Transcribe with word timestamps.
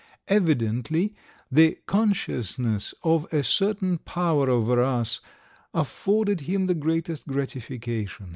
Evidently 0.29 1.13
the 1.51 1.77
consciousness 1.85 2.95
of 3.03 3.31
a 3.31 3.43
certain 3.43 3.99
power 3.99 4.49
over 4.49 4.81
us 4.81 5.21
afforded 5.75 6.41
him 6.41 6.65
the 6.65 6.73
greatest 6.73 7.27
gratification. 7.27 8.29